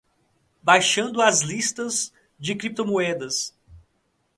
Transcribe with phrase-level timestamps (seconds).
[0.63, 3.53] Baixando as listas de criptomoedas